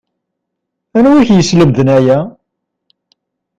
Anwi 0.97 1.15
i 1.21 1.25
k-yeslemden 1.27 1.89
aya 1.97 2.19